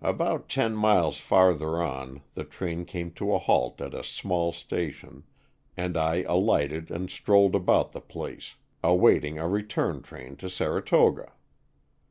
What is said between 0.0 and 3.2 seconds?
About ten miles farther on the train came